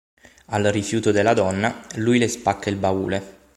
[0.47, 3.37] Al rifiuto della donna, lui le spacca il baule.